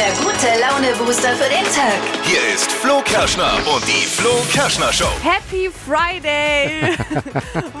[0.00, 2.00] der gute Laune-Booster für den Tag.
[2.24, 5.10] Hier ist Flo Kerschner und die Flo Kerschner Show.
[5.22, 6.96] Happy Friday!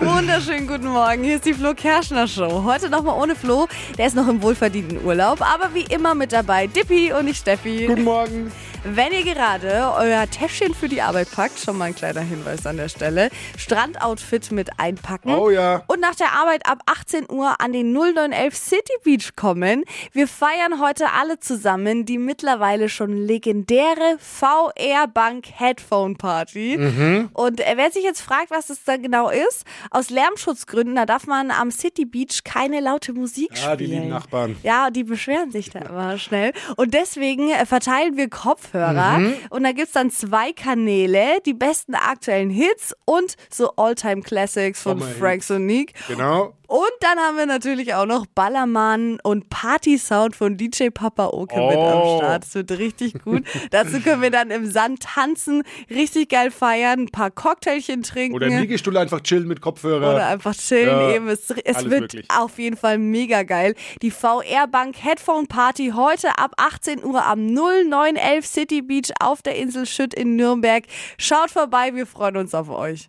[0.00, 1.24] Wunderschönen guten Morgen.
[1.24, 2.62] Hier ist die Flo Kerschner Show.
[2.64, 3.68] Heute nochmal ohne Flo.
[3.96, 7.86] Der ist noch im wohlverdienten Urlaub, aber wie immer mit dabei Dippy und ich Steffi.
[7.86, 8.52] Guten Morgen.
[8.82, 12.78] Wenn ihr gerade euer Täschchen für die Arbeit packt, schon mal ein kleiner Hinweis an
[12.78, 13.28] der Stelle,
[13.58, 15.34] Strandoutfit mit einpacken.
[15.34, 15.82] Oh ja.
[15.86, 19.84] Und nach der Arbeit ab 18 Uhr an den 0911 City Beach kommen.
[20.12, 26.78] Wir feiern heute alle zusammen die mittlerweile schon legendäre VR Bank Headphone Party.
[26.78, 27.28] Mhm.
[27.34, 31.26] Und äh, wer sich jetzt fragt, was das da genau ist, aus Lärmschutzgründen, da darf
[31.26, 33.72] man am City Beach keine laute Musik spielen.
[33.72, 34.56] Ah, die lieben Nachbarn.
[34.62, 36.54] Ja, die beschweren sich da immer schnell.
[36.76, 38.30] Und deswegen äh, verteilen wir
[38.70, 39.18] Kopfhörer.
[39.18, 39.34] Mhm.
[39.50, 45.00] Und da gibt's dann zwei Kanäle, die besten aktuellen Hits und so Alltime Classics von.
[45.00, 45.94] Frank Sonic.
[46.08, 46.54] Genau.
[46.70, 51.76] Und dann haben wir natürlich auch noch Ballermann und Party-Sound von DJ Papa Oke mit
[51.76, 52.18] am Oh.
[52.18, 52.44] Start.
[52.44, 53.42] Das wird richtig gut.
[53.72, 58.36] Dazu können wir dann im Sand tanzen, richtig geil feiern, ein paar Cocktailchen trinken.
[58.36, 60.14] Oder im Liegestuhl einfach chillen mit Kopfhörer.
[60.14, 61.26] Oder einfach chillen Ja, eben.
[61.26, 62.26] Es, es wird möglich.
[62.28, 63.74] auf jeden Fall mega geil.
[64.00, 69.56] Die VR Bank Headphone Party heute ab 18 Uhr am 0911 City Beach auf der
[69.56, 70.84] Insel Schütt in Nürnberg.
[71.18, 73.08] Schaut vorbei, wir freuen uns auf euch.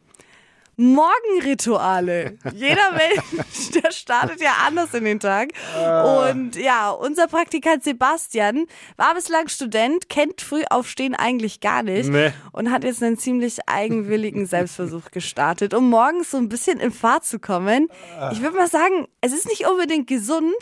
[0.81, 2.37] Morgenrituale.
[2.53, 5.49] Jeder Mensch, der startet ja anders in den Tag.
[6.25, 8.65] Und ja, unser Praktikant Sebastian
[8.97, 12.31] war bislang Student, kennt Frühaufstehen eigentlich gar nicht Nee.
[12.51, 17.25] und hat jetzt einen ziemlich eigenwilligen Selbstversuch gestartet, um morgens so ein bisschen in Fahrt
[17.25, 17.88] zu kommen.
[18.31, 20.55] Ich würde mal sagen, es ist nicht unbedingt gesund,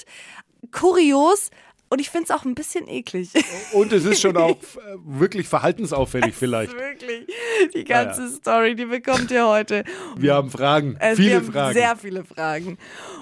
[0.71, 1.49] kurios
[1.89, 3.29] und ich finde es auch ein bisschen eklig.
[3.73, 6.73] Und es ist schon auch äh, wirklich verhaltensauffällig vielleicht.
[6.73, 7.27] Wirklich.
[7.75, 9.83] Die ganze Ja, Story, die bekommt ihr heute.
[10.15, 10.97] Wir haben Fragen.
[10.99, 11.73] Also viele wir haben Fragen.
[11.73, 12.77] Sehr viele Fragen.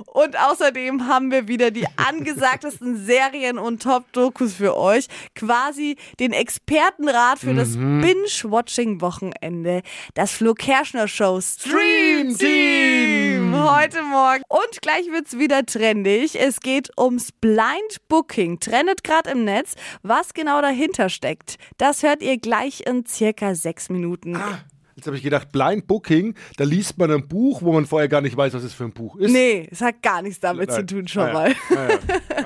[0.05, 5.07] Und außerdem haben wir wieder die angesagtesten Serien und Top-Dokus für euch.
[5.35, 8.01] Quasi den Expertenrat für das Mhm.
[8.01, 9.81] Binge-Watching-Wochenende.
[10.13, 13.36] Das Flo Kerschner Show Stream Team.
[13.51, 14.43] Heute Morgen.
[14.49, 16.39] Und gleich wird's wieder trendig.
[16.39, 18.59] Es geht ums Blind Booking.
[18.59, 19.75] Trendet gerade im Netz.
[20.03, 24.35] Was genau dahinter steckt, das hört ihr gleich in circa sechs Minuten.
[24.35, 24.59] Ah,
[24.95, 28.21] Jetzt habe ich gedacht, Blind Booking, da liest man ein Buch, wo man vorher gar
[28.21, 29.31] nicht weiß, was es für ein Buch ist.
[29.31, 30.87] Nee, es hat gar nichts damit zu Nein.
[30.87, 31.33] tun schon Ah, ja.
[31.33, 31.55] mal.
[31.69, 31.99] Ah, ja.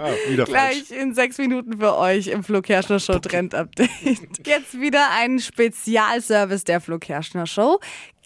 [0.03, 0.87] Ah, wieder falsch.
[0.89, 3.89] Gleich in sechs Minuten für euch im Flo Kerschner Show Trend Update.
[4.45, 7.79] Jetzt wieder ein Spezialservice der Flo Kerschner Show.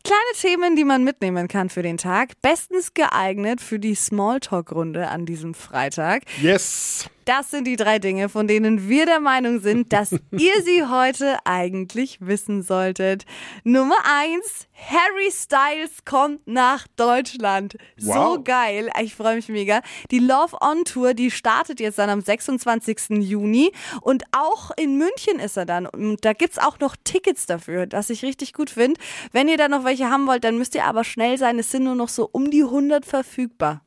[0.06, 2.40] Kleine Themen, die man mitnehmen kann für den Tag.
[2.44, 6.22] Bestens geeignet für die Smalltalk-Runde an diesem Freitag.
[6.40, 7.10] Yes.
[7.26, 11.38] Das sind die drei Dinge, von denen wir der Meinung sind, dass ihr sie heute
[11.44, 13.26] eigentlich wissen solltet.
[13.64, 17.78] Nummer eins: Harry Styles kommt nach Deutschland.
[17.98, 18.44] So Wow.
[18.44, 18.90] geil.
[19.02, 19.82] Ich freue mich mega.
[20.12, 23.10] Die Love On Tour, die startet jetzt dann am 26.
[23.22, 23.72] Juni.
[24.02, 25.88] Und auch in München ist er dann.
[25.88, 29.00] Und da gibt's auch noch Tickets dafür, was ich richtig gut finde.
[29.32, 31.58] Wenn ihr da noch welche haben wollt, dann müsst ihr aber schnell sein.
[31.58, 33.82] Es sind nur noch so um die 100 verfügbar.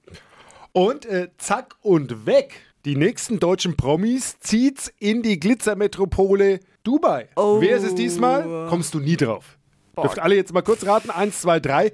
[0.72, 2.60] Und äh, zack und weg.
[2.84, 7.28] Die nächsten deutschen Promis zieht's in die Glitzermetropole Dubai.
[7.34, 7.60] Oh.
[7.60, 8.68] Wer ist es diesmal?
[8.68, 9.58] Kommst du nie drauf.
[9.96, 11.10] Dürft alle jetzt mal kurz raten.
[11.10, 11.92] Eins, zwei, drei.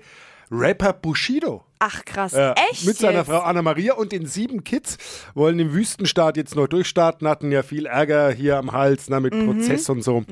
[0.51, 1.65] Rapper Bushido.
[1.87, 2.33] Ach krass.
[2.33, 2.87] Ja, Echt?
[2.87, 3.27] Mit seiner jetzt?
[3.29, 4.97] Frau Anna Maria und den sieben Kids
[5.35, 9.35] wollen im Wüstenstaat jetzt noch durchstarten, hatten ja viel Ärger hier am Hals na, mit
[9.35, 9.45] Mhm.
[9.59, 10.25] Prozess und so.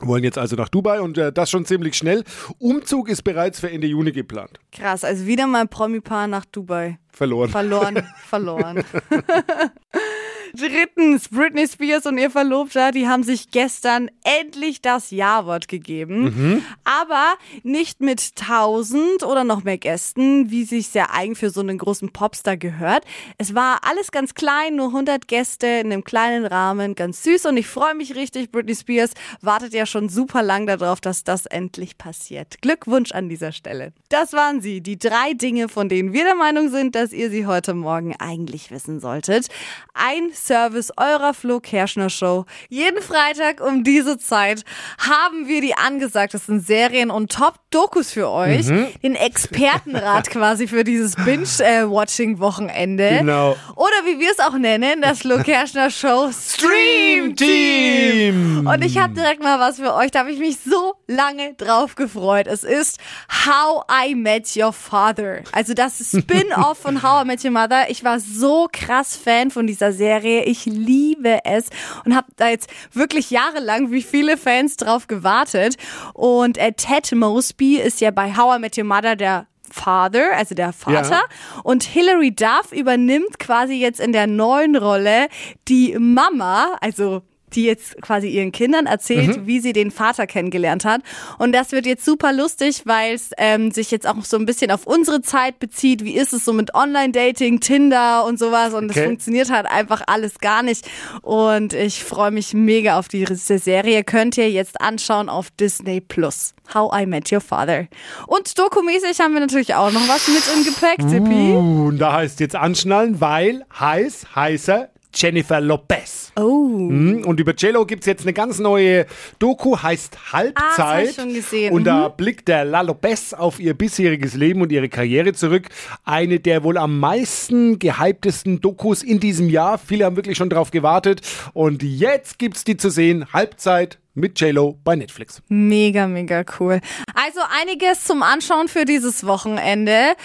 [0.00, 2.22] Wollen jetzt also nach Dubai und äh, das schon ziemlich schnell.
[2.58, 4.60] Umzug ist bereits für Ende Juni geplant.
[4.70, 6.98] Krass, also wieder mal ein Promi-Paar nach Dubai.
[7.10, 7.48] Verloren.
[7.50, 8.84] Verloren, verloren.
[10.56, 16.64] Drittens, Britney Spears und ihr Verlobter, die haben sich gestern endlich das Ja-Wort gegeben.
[16.84, 21.76] Aber nicht mit 1000 oder noch mehr Gästen, wie sich ja eigentlich für so einen
[21.76, 23.04] großen Popstar gehört.
[23.36, 27.46] Es war alles ganz klein, nur 100 Gäste in einem kleinen Rahmen, ganz süß.
[27.46, 28.50] Und ich freue mich richtig.
[28.50, 29.10] Britney Spears
[29.42, 32.62] wartet ja schon super lang darauf, dass das endlich passiert.
[32.62, 33.92] Glückwunsch an dieser Stelle.
[34.08, 37.46] Das waren sie, die drei Dinge, von denen wir der Meinung sind, dass ihr sie
[37.46, 39.48] heute Morgen eigentlich wissen solltet.
[39.92, 42.44] Ein Service eurer Flo Kerschner Show.
[42.68, 44.64] Jeden Freitag um diese Zeit
[44.98, 47.32] haben wir die angesagtesten Serien und
[47.76, 48.66] Top-Dokus für euch.
[49.02, 53.18] Den Expertenrat quasi für dieses Binge-Watching-Wochenende.
[53.20, 53.54] Genau.
[53.74, 58.66] Oder wie wir es auch nennen, das Kerschner Show Stream Team.
[58.66, 61.96] Und ich habe direkt mal was für euch, da habe ich mich so lange drauf
[61.96, 62.46] gefreut.
[62.46, 62.98] Es ist
[63.46, 65.40] How I Met Your Father.
[65.52, 67.90] Also das Spin-off von How I Met Your Mother.
[67.90, 70.44] Ich war so krass Fan von dieser Serie.
[70.44, 71.66] Ich liebe es
[72.06, 75.76] und habe da jetzt wirklich jahrelang wie viele Fans drauf gewartet.
[76.14, 80.54] Und äh, Ted Mosby ist ja bei How I Met Your Mother der Father, also
[80.54, 81.10] der Vater.
[81.10, 81.22] Ja.
[81.64, 85.28] Und Hilary Duff übernimmt quasi jetzt in der neuen Rolle
[85.68, 87.22] die Mama, also
[87.56, 91.00] die jetzt quasi ihren Kindern erzählt, wie sie den Vater kennengelernt hat.
[91.38, 94.70] Und das wird jetzt super lustig, weil es ähm, sich jetzt auch so ein bisschen
[94.70, 96.04] auf unsere Zeit bezieht.
[96.04, 98.74] Wie ist es so mit Online-Dating, Tinder und sowas?
[98.74, 99.06] Und es Okay.
[99.06, 100.88] funktioniert halt einfach alles gar nicht.
[101.22, 104.04] Und ich freue mich mega auf diese Serie.
[104.04, 106.54] Könnt ihr jetzt anschauen auf Disney Plus.
[106.74, 107.86] How I Met Your Father.
[108.26, 111.52] Und dokumäßig haben wir natürlich auch noch was mit im Gepäck, Tippi.
[111.54, 116.32] Uh, da heißt jetzt anschnallen, weil heiß, heißer Jennifer Lopez.
[116.38, 116.68] Oh.
[116.68, 119.06] Mhm, Und über Jello gibt es jetzt eine ganz neue
[119.38, 120.54] Doku, heißt Halbzeit.
[120.78, 121.72] Ah, das ich schon gesehen.
[121.72, 122.12] Und da Mhm.
[122.16, 125.68] blickt der La Lopez auf ihr bisheriges Leben und ihre Karriere zurück.
[126.04, 129.78] Eine der wohl am meisten gehyptesten Dokus in diesem Jahr.
[129.78, 131.22] Viele haben wirklich schon drauf gewartet.
[131.54, 133.32] Und jetzt gibt's die zu sehen.
[133.32, 135.40] Halbzeit mit Jello bei Netflix.
[135.48, 136.80] Mega, mega cool.
[137.14, 140.16] Also einiges zum Anschauen für dieses Wochenende.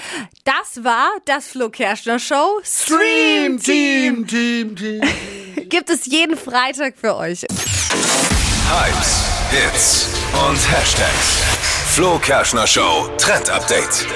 [0.43, 2.59] Das war das Flo Kerschner Show.
[2.63, 4.25] Stream Team.
[4.25, 5.01] Team, Team.
[5.69, 7.41] Gibt es jeden Freitag für euch.
[8.71, 10.09] Hypes, Hits
[10.49, 11.43] und Hashtags.
[11.93, 14.07] Flo Kerschner Show Trend Update.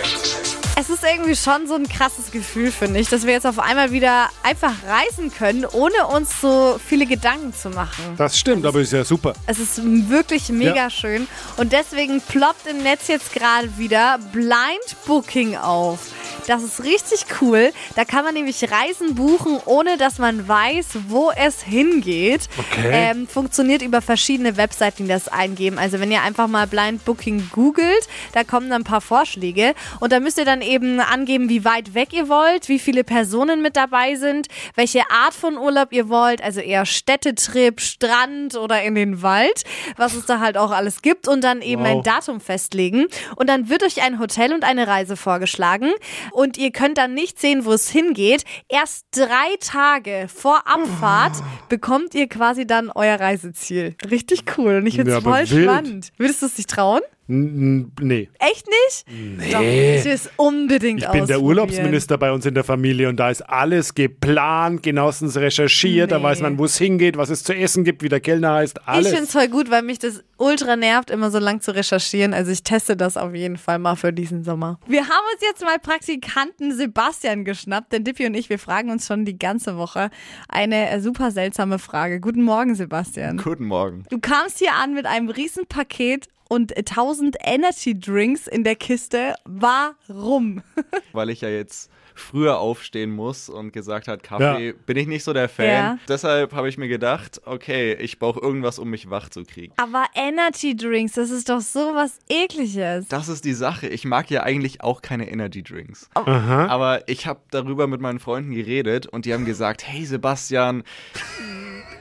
[0.77, 3.91] Es ist irgendwie schon so ein krasses Gefühl, finde ich, dass wir jetzt auf einmal
[3.93, 8.15] wieder einfach reisen können, ohne uns so viele Gedanken zu machen.
[8.17, 9.33] Das stimmt, aber ist ja super.
[9.47, 9.79] Es ist
[10.09, 10.89] wirklich mega Ja.
[10.89, 11.27] schön.
[11.55, 15.99] Und deswegen ploppt im Netz jetzt gerade wieder Blind Booking auf.
[16.47, 17.71] Das ist richtig cool.
[17.95, 22.47] Da kann man nämlich Reisen buchen, ohne dass man weiß, wo es hingeht.
[22.57, 22.89] Okay.
[22.91, 25.77] Ähm, funktioniert über verschiedene Webseiten, die das eingeben.
[25.79, 29.73] Also wenn ihr einfach mal Blind Booking googelt, da kommen dann ein paar Vorschläge.
[29.99, 33.61] Und da müsst ihr dann eben angeben, wie weit weg ihr wollt, wie viele Personen
[33.61, 36.43] mit dabei sind, welche Art von Urlaub ihr wollt.
[36.43, 39.63] Also eher Städtetrip, Strand oder in den Wald,
[39.97, 41.27] was es da halt auch alles gibt.
[41.27, 41.89] Und dann eben Wow.
[41.97, 43.07] ein Datum festlegen.
[43.35, 45.91] Und dann wird euch ein Hotel und eine Reise vorgeschlagen.
[46.31, 48.43] Und ihr könnt dann nicht sehen, wo es hingeht.
[48.69, 51.33] Erst drei Tage vor Abfahrt
[51.69, 53.95] bekommt ihr quasi dann euer Reiseziel.
[54.09, 54.77] Richtig cool.
[54.77, 55.63] Und ich finde Ja, es aber voll wild.
[55.69, 56.11] spannend.
[56.17, 57.01] Würdest du es dich trauen?
[57.27, 58.29] Nee.
[58.39, 59.05] Echt nicht?
[59.09, 59.51] Nee.
[59.51, 61.41] Doch, ich will unbedingt Ich bin der.
[61.41, 66.23] Urlaubsminister bei uns in der Familie und da ist alles geplant, genauestens recherchiert, da Nee.
[66.23, 69.07] weiß man, wo es hingeht, was es zu essen gibt, wie der Kellner heißt, alles.
[69.07, 72.33] Ich finde es voll gut, weil mich das ultra nervt, immer so lang zu recherchieren.
[72.33, 74.79] Also ich teste das auf jeden Fall mal für diesen Sommer.
[74.87, 79.07] Wir haben uns jetzt mal Praktikanten Sebastian geschnappt, denn Dippy und ich, wir fragen uns
[79.07, 80.09] schon die ganze Woche
[80.47, 82.19] eine äh, super seltsame Frage.
[82.19, 83.37] Guten Morgen, Sebastian.
[83.37, 84.03] Guten Morgen.
[84.09, 89.35] Du kamst hier an mit einem riesen Paket und 1000 Energy Drinks in der Kiste.
[89.45, 90.61] Warum?
[91.13, 94.73] Weil ich ja jetzt früher aufstehen muss und gesagt hat, Kaffee Ja.
[94.85, 95.65] bin ich nicht so der Fan.
[95.65, 95.97] Ja.
[96.07, 99.73] Deshalb habe ich mir gedacht, okay, ich brauche irgendwas, um mich wach zu kriegen.
[99.75, 103.09] Aber Energy Drinks, das ist doch so was ekliges.
[103.09, 103.89] Das ist die Sache.
[103.89, 106.09] Ich mag ja eigentlich auch keine Energy Drinks.
[106.13, 110.83] Aber ich habe darüber mit meinen Freunden geredet und die haben gesagt, hey Sebastian,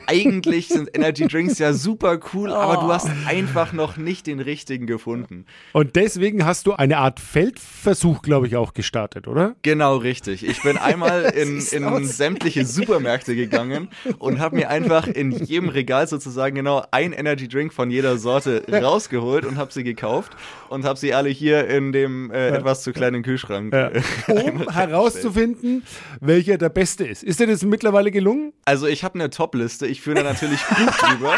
[0.06, 4.86] eigentlich sind Energy Drinks ja super cool, aber du hast einfach noch nicht den richtigen
[4.86, 5.46] gefunden.
[5.72, 9.56] Und deswegen hast du eine Art Feldversuch, glaube ich, auch gestartet, oder?
[9.62, 10.46] Genau richtig.
[10.46, 16.06] Ich bin einmal in, in sämtliche Supermärkte gegangen und habe mir einfach in jedem Regal
[16.06, 20.32] sozusagen genau ein Energy Drink von jeder Sorte rausgeholt und habe sie gekauft
[20.68, 23.72] und habe sie alle hier in dem äh, etwas zu kleinen Kühlschrank.
[23.72, 23.88] Ja.
[23.88, 25.82] äh, Um herauszufinden,
[26.20, 27.22] welcher der beste ist.
[27.22, 28.52] Ist dir das mittlerweile gelungen?
[28.64, 29.86] Also ich habe eine Top-Liste.
[29.94, 31.36] Ich führe da natürlich Buch drüber.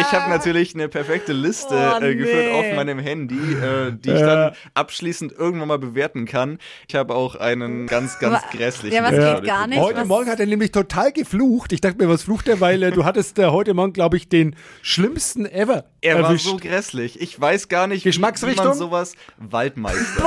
[0.00, 2.52] Ich habe natürlich eine perfekte Liste Oh, äh, geführt nee.
[2.70, 6.58] auf meinem Handy, äh, die ich dann abschließend irgendwann mal bewerten kann.
[6.88, 8.96] Ich habe auch einen ganz, ganz Aber- grässlichen.
[8.96, 9.80] ja, was Liste geht heute gar nicht?
[9.80, 11.72] Heute was- Morgen hat er nämlich total geflucht.
[11.72, 14.28] Ich dachte mir, was flucht er, weil äh, du hattest äh, heute Morgen, glaube ich,
[14.28, 16.46] den schlimmsten ever Er war erwischt.
[16.46, 17.20] so grässlich.
[17.20, 18.64] Ich weiß gar nicht, wie- Geschmacksrichtung?
[18.64, 19.14] wie man sowas.
[19.38, 20.22] Waldmeister.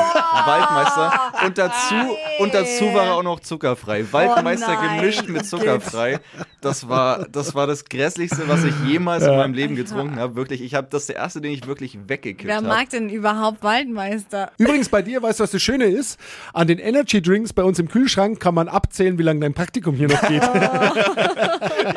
[0.45, 1.13] Waldmeister.
[1.45, 1.95] Und dazu,
[2.39, 4.05] und dazu war er auch noch zuckerfrei.
[4.11, 4.99] Waldmeister nein.
[4.99, 6.19] gemischt mit zuckerfrei.
[6.61, 10.35] Das war, das war das grässlichste, was ich jemals in meinem Leben getrunken habe.
[10.35, 12.67] Wirklich, ich habe das der erste, den ich wirklich weggekippt Wer habe.
[12.67, 14.51] mag denn überhaupt Waldmeister?
[14.57, 16.19] Übrigens bei dir, weißt du, was das Schöne ist?
[16.53, 19.95] An den Energy Drinks bei uns im Kühlschrank kann man abzählen, wie lange dein Praktikum
[19.95, 20.41] hier noch geht.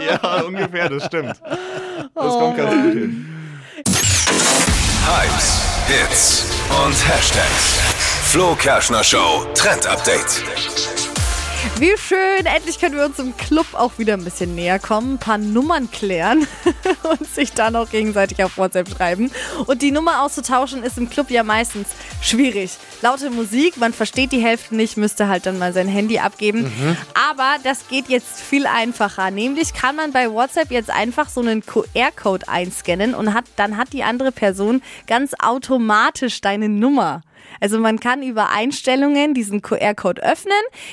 [0.04, 1.34] Ja, ungefähr, das stimmt.
[2.14, 3.26] Das kommt ganz gut hin.
[5.06, 6.46] Hypes, Hits
[6.84, 7.80] und Hashtags.
[8.30, 10.42] Flo Kerschner Show Trend Update.
[11.78, 15.18] Wie schön, endlich können wir uns im Club auch wieder ein bisschen näher kommen, ein
[15.18, 16.46] paar Nummern klären
[17.02, 19.30] und sich dann auch gegenseitig auf WhatsApp schreiben.
[19.66, 21.88] Und die Nummer auszutauschen ist im Club ja meistens
[22.22, 22.72] schwierig.
[23.02, 26.72] Laute Musik, man versteht die Hälfte nicht, müsste halt dann mal sein Handy abgeben.
[27.28, 29.30] Aber das geht jetzt viel einfacher.
[29.30, 33.92] Nämlich kann man bei WhatsApp jetzt einfach so einen QR-Code einscannen und hat, dann hat
[33.92, 37.22] die andere Person ganz automatisch deine Nummer.
[37.60, 40.52] Also man kann über Einstellungen diesen QR-Code öffnen.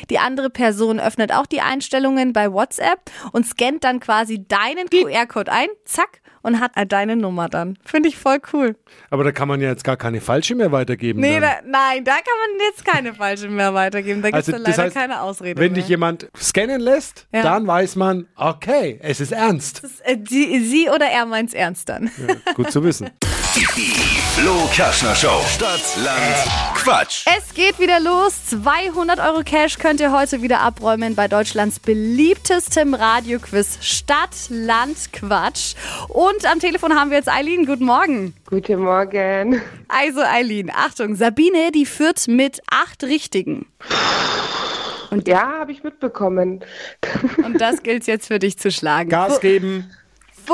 [0.09, 2.99] Die andere Person öffnet auch die Einstellungen bei WhatsApp
[3.31, 5.67] und scannt dann quasi deinen QR-Code ein.
[5.85, 6.19] Zack.
[6.43, 7.77] Und hat deine Nummer dann.
[7.85, 8.75] Finde ich voll cool.
[9.11, 11.21] Aber da kann man ja jetzt gar keine falsche mehr weitergeben.
[11.21, 14.23] Nee, da, nein, da kann man jetzt keine falsche mehr weitergeben.
[14.23, 15.81] Da gibt es Also, dann das leider heißt, keine Ausrede Wenn mehr.
[15.81, 17.43] dich jemand scannen lässt, Ja.
[17.43, 19.83] dann weiß man, okay, es ist ernst.
[20.03, 22.09] Äh, die, sie oder er meint's ernst dann.
[22.55, 23.11] Gut zu wissen.
[23.53, 25.41] Die Flo Kerschner Show.
[25.45, 27.25] Stadt, Land, Quatsch.
[27.25, 28.45] Es geht wieder los.
[28.45, 35.75] 200 Euro Cash könnt ihr heute wieder abräumen bei Deutschlands beliebtestem Radioquiz Stadt, Land, Quatsch.
[36.07, 37.65] Und am Telefon haben wir jetzt Eileen.
[37.65, 38.33] Guten Morgen.
[38.45, 39.61] Guten Morgen.
[39.89, 43.65] Also Eileen, Achtung, Sabine, die führt mit acht Richtigen.
[45.09, 46.63] Und ja, habe ich mitbekommen.
[47.43, 49.09] Und das gilt jetzt für dich zu schlagen.
[49.09, 49.91] Gas geben.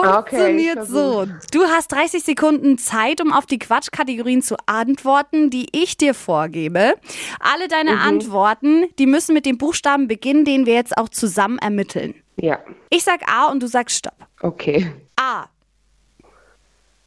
[0.04, 1.26] Funktioniert Okay, so.
[1.52, 6.96] Du hast 30 Sekunden Zeit, um auf die Quatschkategorien zu antworten, die ich dir vorgebe.
[7.40, 8.02] Alle deine Mhm.
[8.02, 12.14] Antworten, die müssen mit dem Buchstaben beginnen, den wir jetzt auch zusammen ermitteln.
[12.40, 14.16] Ja, Ich sag A und du sagst Stopp.
[14.42, 14.92] okay.
[15.20, 15.46] A.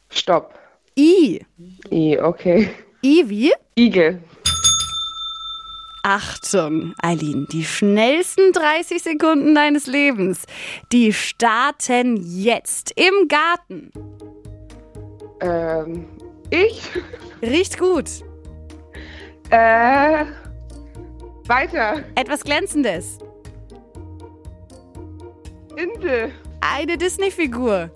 [0.09, 0.53] Stopp.
[0.97, 1.39] I.
[1.89, 2.69] I, okay.
[3.03, 3.53] I wie?
[3.75, 4.21] Igel.
[6.03, 10.45] Achtung, Eileen, die schnellsten 30 Sekunden deines Lebens,
[10.91, 13.91] die starten jetzt im Garten.
[15.41, 16.07] Ähm,
[16.49, 16.81] ich?
[17.41, 18.09] Riecht gut.
[19.51, 20.25] Äh,
[21.47, 22.03] weiter.
[22.15, 23.19] Etwas Glänzendes.
[25.75, 26.31] Insel.
[26.61, 27.89] Eine Disney-Figur.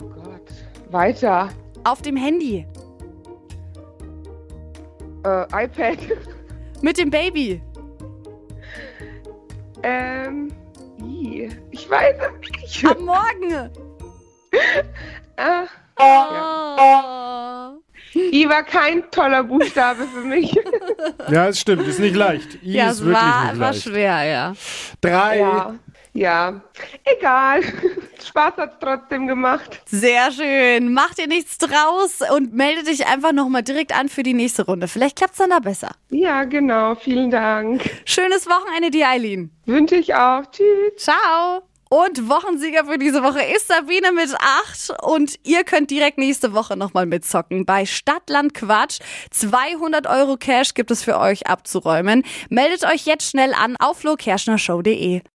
[0.00, 0.42] Oh Gott.
[0.90, 1.48] Weiter.
[1.84, 2.66] Auf dem Handy.
[5.26, 5.98] Äh, iPad.
[6.82, 7.60] Mit dem Baby.
[9.82, 10.52] ähm,
[11.02, 11.48] I.
[11.72, 12.84] Ich weiß es nicht.
[12.86, 13.70] Am Morgen.
[15.36, 15.64] Äh,
[15.98, 17.78] Oh.
[18.14, 20.54] I war kein toller Buchstabe für mich.
[21.30, 22.56] Ja, es stimmt, ist nicht leicht.
[22.62, 23.82] I Ja, ist es wirklich war, nicht war leicht.
[23.82, 24.52] schwer, ja.
[25.00, 25.38] Drei.
[25.38, 25.74] ja.
[26.12, 26.60] Ja.
[27.04, 27.62] Egal.
[28.26, 29.80] Spaß hat's trotzdem gemacht.
[29.86, 30.92] Sehr schön.
[30.92, 34.88] Mach dir nichts draus und melde dich einfach nochmal direkt an für die nächste Runde.
[34.88, 35.92] Vielleicht klappt's dann da besser.
[36.10, 36.94] Ja, genau.
[36.94, 37.82] Vielen Dank.
[38.04, 39.50] Schönes Wochenende dir, Eileen.
[39.66, 40.42] Wünsche ich auch.
[40.50, 40.96] Tschüss.
[40.96, 41.62] Ciao.
[41.88, 46.76] Und Wochensieger für diese Woche ist Sabine mit 8 und ihr könnt direkt nächste Woche
[46.76, 47.64] nochmal mitzocken.
[47.64, 48.98] Bei Stadtland Quatsch
[49.30, 52.24] 200 Euro Cash gibt es für euch abzuräumen.
[52.48, 55.22] Meldet euch jetzt schnell an auf flokerschnershow.de.